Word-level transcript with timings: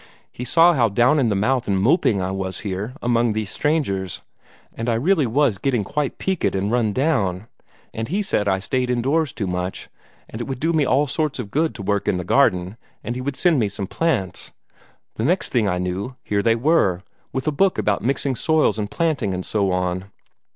"He 0.31 0.45
saw 0.45 0.73
how 0.73 0.89
down 0.89 1.19
in 1.19 1.29
the 1.29 1.35
mouth 1.35 1.67
and 1.67 1.79
moping 1.79 2.23
I 2.23 2.31
was 2.31 2.61
here, 2.61 2.95
among 3.03 3.33
these 3.33 3.51
strangers 3.51 4.23
and 4.73 4.89
I 4.89 4.95
really 4.95 5.27
was 5.27 5.59
getting 5.59 5.83
quite 5.83 6.17
peaked 6.17 6.55
and 6.55 6.71
run 6.71 6.91
down 6.91 7.45
and 7.93 8.07
he 8.07 8.23
said 8.23 8.47
I 8.47 8.57
stayed 8.57 8.89
indoors 8.89 9.31
too 9.31 9.45
much 9.45 9.89
and 10.27 10.41
it 10.41 10.45
would 10.45 10.59
do 10.59 10.73
me 10.73 10.87
all 10.87 11.05
sorts 11.05 11.37
of 11.37 11.51
good 11.51 11.75
to 11.75 11.83
work 11.83 12.07
in 12.07 12.17
the 12.17 12.23
garden, 12.23 12.77
and 13.03 13.13
he 13.13 13.21
would 13.21 13.35
send 13.35 13.59
me 13.59 13.69
some 13.69 13.85
plants. 13.85 14.51
The 15.17 15.23
next 15.23 15.55
I 15.55 15.77
knew, 15.77 16.15
here 16.23 16.41
they 16.41 16.55
were, 16.55 17.03
with 17.31 17.47
a 17.47 17.51
book 17.51 17.77
about 17.77 18.01
mixing 18.01 18.35
soils 18.35 18.79
and 18.79 18.89
planting, 18.89 19.35
and 19.35 19.45
so 19.45 19.71
on. 19.71 20.05